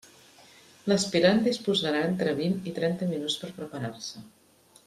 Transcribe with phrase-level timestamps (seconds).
[0.91, 4.29] L'aspirant disposarà entre vint i trenta minuts per a preparar-se.